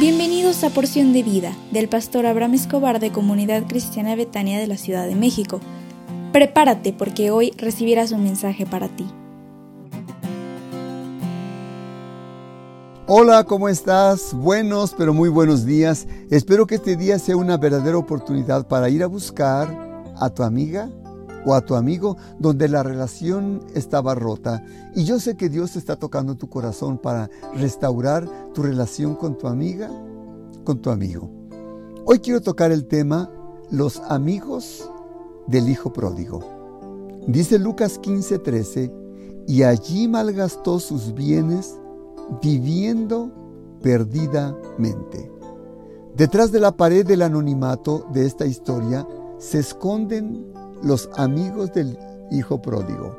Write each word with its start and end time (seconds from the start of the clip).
Bienvenidos 0.00 0.64
a 0.64 0.70
Porción 0.70 1.12
de 1.12 1.22
Vida 1.22 1.54
del 1.72 1.86
pastor 1.86 2.24
Abraham 2.24 2.54
Escobar 2.54 3.00
de 3.00 3.12
Comunidad 3.12 3.66
Cristiana 3.68 4.16
Betania 4.16 4.58
de 4.58 4.66
la 4.66 4.78
Ciudad 4.78 5.06
de 5.06 5.14
México. 5.14 5.60
Prepárate 6.32 6.94
porque 6.94 7.30
hoy 7.30 7.52
recibirás 7.58 8.10
un 8.10 8.24
mensaje 8.24 8.64
para 8.64 8.88
ti. 8.88 9.06
Hola, 13.06 13.44
¿cómo 13.44 13.68
estás? 13.68 14.32
Buenos, 14.32 14.94
pero 14.96 15.12
muy 15.12 15.28
buenos 15.28 15.66
días. 15.66 16.06
Espero 16.30 16.66
que 16.66 16.76
este 16.76 16.96
día 16.96 17.18
sea 17.18 17.36
una 17.36 17.58
verdadera 17.58 17.98
oportunidad 17.98 18.66
para 18.66 18.88
ir 18.88 19.02
a 19.02 19.06
buscar 19.06 19.68
a 20.16 20.30
tu 20.30 20.42
amiga 20.42 20.88
o 21.44 21.54
a 21.54 21.60
tu 21.62 21.74
amigo 21.74 22.16
donde 22.38 22.68
la 22.68 22.82
relación 22.82 23.62
estaba 23.74 24.14
rota. 24.14 24.64
Y 24.94 25.04
yo 25.04 25.18
sé 25.20 25.36
que 25.36 25.48
Dios 25.48 25.76
está 25.76 25.96
tocando 25.96 26.36
tu 26.36 26.48
corazón 26.48 26.98
para 26.98 27.30
restaurar 27.54 28.28
tu 28.52 28.62
relación 28.62 29.14
con 29.14 29.36
tu 29.36 29.46
amiga, 29.46 29.90
con 30.64 30.80
tu 30.80 30.90
amigo. 30.90 31.30
Hoy 32.04 32.20
quiero 32.20 32.40
tocar 32.40 32.72
el 32.72 32.86
tema 32.86 33.30
los 33.70 34.00
amigos 34.08 34.88
del 35.46 35.68
hijo 35.68 35.92
pródigo. 35.92 36.40
Dice 37.26 37.58
Lucas 37.58 38.00
15:13, 38.00 38.92
y 39.46 39.62
allí 39.62 40.08
malgastó 40.08 40.80
sus 40.80 41.14
bienes 41.14 41.76
viviendo 42.42 43.30
perdidamente. 43.82 45.30
Detrás 46.16 46.52
de 46.52 46.60
la 46.60 46.72
pared 46.72 47.06
del 47.06 47.22
anonimato 47.22 48.06
de 48.12 48.26
esta 48.26 48.46
historia 48.46 49.06
se 49.38 49.58
esconden 49.58 50.52
los 50.82 51.08
amigos 51.16 51.72
del 51.72 51.98
hijo 52.30 52.60
pródigo. 52.60 53.16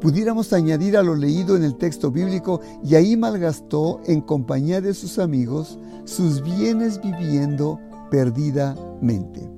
Pudiéramos 0.00 0.52
añadir 0.52 0.96
a 0.96 1.02
lo 1.02 1.14
leído 1.14 1.56
en 1.56 1.62
el 1.62 1.76
texto 1.76 2.10
bíblico, 2.10 2.60
y 2.82 2.96
ahí 2.96 3.16
malgastó 3.16 4.00
en 4.06 4.20
compañía 4.20 4.80
de 4.80 4.94
sus 4.94 5.18
amigos 5.18 5.78
sus 6.04 6.42
bienes 6.42 7.00
viviendo 7.00 7.78
perdidamente. 8.10 9.48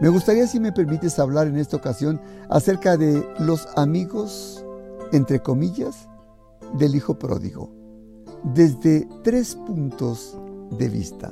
Me 0.00 0.08
gustaría, 0.08 0.46
si 0.46 0.58
me 0.58 0.72
permites, 0.72 1.18
hablar 1.18 1.46
en 1.46 1.56
esta 1.56 1.76
ocasión 1.76 2.20
acerca 2.48 2.96
de 2.96 3.24
los 3.38 3.68
amigos, 3.76 4.64
entre 5.12 5.40
comillas, 5.40 6.08
del 6.78 6.94
hijo 6.94 7.18
pródigo, 7.18 7.70
desde 8.42 9.06
tres 9.22 9.54
puntos 9.54 10.36
de 10.78 10.88
vista, 10.88 11.30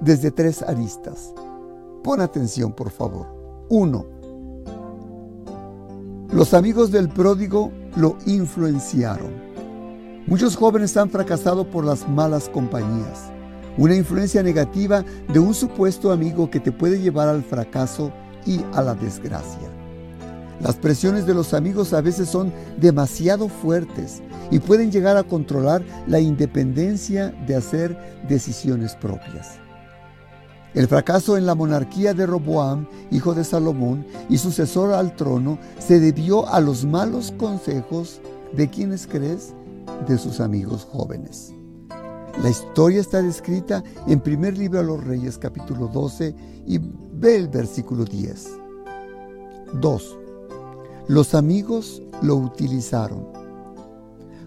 desde 0.00 0.30
tres 0.30 0.62
aristas. 0.62 1.32
Pon 2.02 2.20
atención, 2.20 2.72
por 2.72 2.90
favor. 2.90 3.26
Uno, 3.70 4.17
los 6.38 6.54
amigos 6.54 6.92
del 6.92 7.08
pródigo 7.08 7.72
lo 7.96 8.16
influenciaron. 8.24 9.32
Muchos 10.28 10.54
jóvenes 10.54 10.96
han 10.96 11.10
fracasado 11.10 11.68
por 11.68 11.84
las 11.84 12.08
malas 12.08 12.48
compañías. 12.48 13.32
Una 13.76 13.96
influencia 13.96 14.40
negativa 14.40 15.04
de 15.32 15.40
un 15.40 15.52
supuesto 15.52 16.12
amigo 16.12 16.48
que 16.48 16.60
te 16.60 16.70
puede 16.70 17.00
llevar 17.00 17.28
al 17.28 17.42
fracaso 17.42 18.12
y 18.46 18.60
a 18.72 18.82
la 18.82 18.94
desgracia. 18.94 19.68
Las 20.60 20.76
presiones 20.76 21.26
de 21.26 21.34
los 21.34 21.54
amigos 21.54 21.92
a 21.92 22.02
veces 22.02 22.28
son 22.28 22.52
demasiado 22.76 23.48
fuertes 23.48 24.22
y 24.52 24.60
pueden 24.60 24.92
llegar 24.92 25.16
a 25.16 25.24
controlar 25.24 25.82
la 26.06 26.20
independencia 26.20 27.34
de 27.48 27.56
hacer 27.56 27.98
decisiones 28.28 28.94
propias. 28.94 29.58
El 30.74 30.86
fracaso 30.86 31.38
en 31.38 31.46
la 31.46 31.54
monarquía 31.54 32.12
de 32.12 32.26
Roboam, 32.26 32.86
hijo 33.10 33.34
de 33.34 33.44
Salomón 33.44 34.06
y 34.28 34.38
sucesor 34.38 34.92
al 34.92 35.16
trono, 35.16 35.58
se 35.78 35.98
debió 35.98 36.46
a 36.48 36.60
los 36.60 36.84
malos 36.84 37.32
consejos 37.38 38.20
de 38.52 38.68
quienes 38.68 39.06
crees, 39.06 39.54
de 40.06 40.18
sus 40.18 40.40
amigos 40.40 40.86
jóvenes. 40.90 41.54
La 42.42 42.50
historia 42.50 43.00
está 43.00 43.22
descrita 43.22 43.82
en 44.06 44.20
primer 44.20 44.56
libro 44.56 44.78
a 44.78 44.82
los 44.82 45.02
Reyes 45.02 45.38
capítulo 45.38 45.88
12 45.88 46.34
y 46.66 46.78
ve 46.78 47.36
el 47.36 47.48
versículo 47.48 48.04
10. 48.04 48.48
2. 49.80 50.18
Los 51.08 51.34
amigos 51.34 52.02
lo 52.22 52.36
utilizaron. 52.36 53.26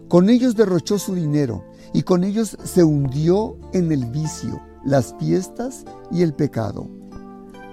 Con 0.07 0.29
ellos 0.29 0.55
derrochó 0.55 0.99
su 0.99 1.15
dinero 1.15 1.63
y 1.93 2.03
con 2.03 2.23
ellos 2.23 2.55
se 2.63 2.83
hundió 2.83 3.57
en 3.73 3.91
el 3.91 4.05
vicio 4.05 4.61
las 4.83 5.15
fiestas 5.19 5.85
y 6.11 6.23
el 6.23 6.33
pecado. 6.33 6.89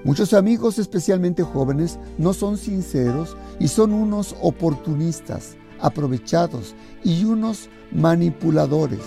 Muchos 0.04 0.32
amigos, 0.32 0.78
especialmente 0.78 1.42
jóvenes, 1.42 1.98
no 2.18 2.32
son 2.32 2.56
sinceros 2.56 3.36
y 3.58 3.68
son 3.68 3.92
unos 3.92 4.36
oportunistas, 4.40 5.56
aprovechados 5.80 6.74
y 7.02 7.24
unos 7.24 7.68
manipuladores. 7.90 9.00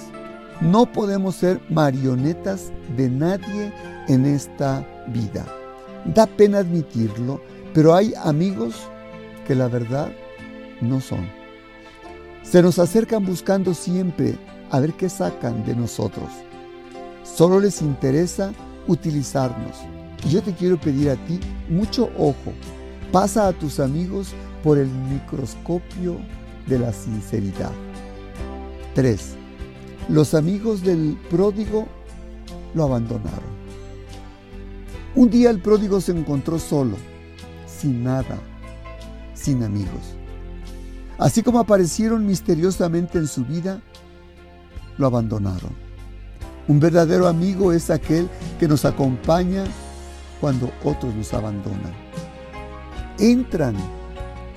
No 0.60 0.92
podemos 0.92 1.36
ser 1.36 1.62
marionetas 1.70 2.72
de 2.98 3.10
nadie 3.10 3.74
en 4.08 4.26
esta 4.26 4.86
vida. 5.08 5.46
Da 6.14 6.28
pena 6.28 6.60
admitirlo, 6.60 7.42
pero 7.74 7.96
hay 7.96 8.14
amigos 8.24 8.76
que 9.48 9.56
la 9.56 9.68
verdad 9.68 10.12
no 10.82 11.00
son. 11.00 11.28
Se 12.44 12.62
nos 12.62 12.80
acercan 12.80 13.26
buscando 13.26 13.74
siempre 13.74 14.38
a 14.72 14.80
ver 14.80 14.94
qué 14.94 15.10
sacan 15.10 15.64
de 15.66 15.76
nosotros. 15.76 16.30
Solo 17.36 17.60
les 17.60 17.82
interesa 17.82 18.52
utilizarnos. 18.88 19.78
Y 20.26 20.30
yo 20.30 20.44
te 20.44 20.54
quiero 20.54 20.80
pedir 20.80 21.10
a 21.10 21.16
ti 21.16 21.40
mucho 21.70 22.10
ojo. 22.18 22.54
Pasa 23.12 23.48
a 23.48 23.54
tus 23.54 23.80
amigos 23.80 24.34
por 24.64 24.78
el 24.78 24.88
microscopio 24.88 26.18
de 26.68 26.80
la 26.80 26.94
sinceridad. 26.94 27.72
3. 28.96 29.36
Los 30.10 30.34
amigos 30.34 30.84
del 30.84 31.18
pródigo 31.30 31.88
lo 32.74 32.84
abandonaron. 32.84 33.62
Un 35.16 35.30
día 35.30 35.50
el 35.50 35.62
pródigo 35.62 36.00
se 36.00 36.12
encontró 36.12 36.60
solo, 36.60 36.96
sin 37.66 38.04
nada, 38.04 38.40
sin 39.34 39.64
amigos. 39.64 40.16
Así 41.18 41.44
como 41.44 41.60
aparecieron 41.60 42.26
misteriosamente 42.26 43.18
en 43.18 43.28
su 43.28 43.44
vida, 43.44 43.82
lo 44.98 45.08
abandonaron. 45.08 45.91
Un 46.68 46.80
verdadero 46.80 47.28
amigo 47.28 47.74
es 47.74 47.90
aquel 47.90 48.30
que 48.60 48.68
nos 48.68 48.86
acompaña 48.86 49.64
cuando 50.40 50.72
otros 50.84 51.14
nos 51.16 51.34
abandonan. 51.34 51.94
Entran 53.20 53.76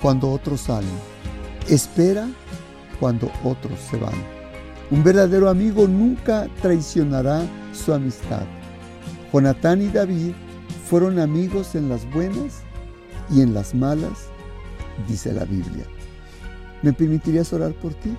cuando 0.00 0.31
otros 0.31 0.62
salen. 0.62 0.88
Espera 1.69 2.28
cuando 3.00 3.31
otros 3.42 3.78
se 3.91 3.97
van. 3.97 4.15
Un 4.91 5.03
verdadero 5.03 5.48
amigo 5.48 5.88
nunca 5.88 6.47
traicionará 6.60 7.42
su 7.72 7.92
amistad. 7.92 8.42
Jonatán 9.32 9.82
y 9.82 9.88
David 9.88 10.32
fueron 10.88 11.19
amigos 11.19 11.75
en 11.75 11.88
las 11.88 12.09
buenas 12.12 12.62
y 13.31 13.41
en 13.41 13.54
las 13.54 13.75
malas, 13.75 14.28
dice 15.09 15.32
la 15.32 15.44
Biblia. 15.44 15.86
¿Me 16.82 16.92
permitirías 16.92 17.53
orar 17.53 17.72
por 17.72 17.94
ti? 17.94 18.15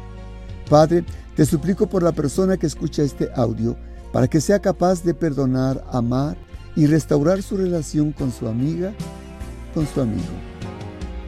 Padre, 0.69 1.05
te 1.35 1.45
suplico 1.45 1.87
por 1.87 2.01
la 2.01 2.11
persona 2.11 2.57
que 2.57 2.67
escucha 2.67 3.03
este 3.03 3.29
audio 3.35 3.75
para 4.11 4.27
que 4.27 4.41
sea 4.41 4.59
capaz 4.59 5.03
de 5.03 5.13
perdonar, 5.13 5.83
amar 5.91 6.37
y 6.75 6.87
restaurar 6.87 7.41
su 7.43 7.57
relación 7.57 8.11
con 8.11 8.31
su 8.31 8.47
amiga, 8.47 8.93
con 9.73 9.85
su 9.85 10.01
amigo. 10.01 10.23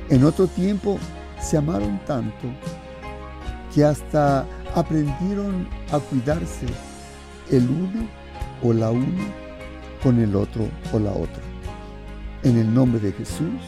En 0.10 0.24
otro 0.24 0.48
tiempo 0.48 0.98
se 1.42 1.58
amaron 1.58 2.00
tanto 2.06 2.48
que 3.74 3.84
hasta 3.84 4.46
aprendieron 4.74 5.68
a 5.92 6.00
cuidarse 6.00 6.66
el 7.52 7.70
uno 7.70 8.08
o 8.64 8.74
la 8.74 8.90
una 8.90 9.26
con 10.02 10.20
el 10.20 10.36
otro 10.36 10.68
o 10.94 11.00
la 11.00 11.12
otra. 11.12 11.44
En 12.44 12.58
el 12.58 12.74
nombre 12.74 13.00
de 13.00 13.12
Jesús, 13.12 13.60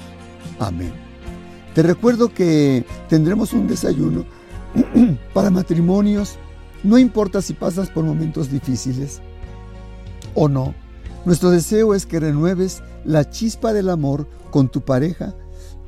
amén. 0.60 0.94
Te 1.75 1.83
recuerdo 1.83 2.33
que 2.33 2.86
tendremos 3.10 3.54
un 3.54 3.68
desayuno 3.68 4.25
para 5.33 5.50
matrimonios, 5.50 6.38
no 6.83 6.98
importa 6.98 7.42
si 7.42 7.54
pasas 7.54 7.89
por 7.89 8.04
momentos 8.04 8.51
difíciles 8.51 9.21
o 10.36 10.48
no, 10.48 10.74
nuestro 11.25 11.50
deseo 11.50 11.94
es 11.94 12.06
que 12.06 12.19
renueves 12.19 12.81
la 13.04 13.30
chispa 13.30 13.74
del 13.74 13.89
amor 13.89 14.27
con 14.51 14.69
tu 14.69 14.81
pareja 14.81 15.36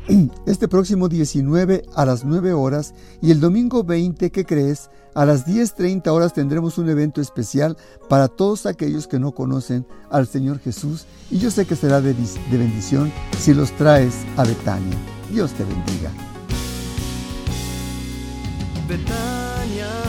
este 0.45 0.67
próximo 0.67 1.09
19 1.09 1.83
a 1.95 2.05
las 2.05 2.25
9 2.25 2.53
horas 2.53 2.93
y 3.21 3.31
el 3.31 3.39
domingo 3.39 3.83
20, 3.83 4.31
¿qué 4.31 4.45
crees? 4.45 4.89
A 5.13 5.25
las 5.25 5.45
10.30 5.45 6.07
horas 6.07 6.33
tendremos 6.33 6.77
un 6.77 6.89
evento 6.89 7.19
especial 7.19 7.77
para 8.07 8.29
todos 8.29 8.65
aquellos 8.65 9.07
que 9.07 9.19
no 9.19 9.33
conocen 9.33 9.85
al 10.09 10.25
Señor 10.27 10.59
Jesús 10.59 11.05
y 11.29 11.37
yo 11.37 11.51
sé 11.51 11.65
que 11.65 11.75
será 11.75 11.99
de, 11.99 12.13
de 12.13 12.57
bendición 12.57 13.11
si 13.37 13.53
los 13.53 13.71
traes 13.71 14.15
a 14.37 14.43
Betania. 14.43 14.97
Dios 15.31 15.51
te 15.51 15.63
bendiga. 15.65 16.30
Betania 18.91 20.00